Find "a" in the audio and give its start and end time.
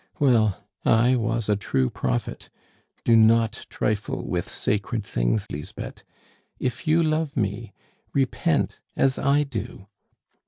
1.47-1.55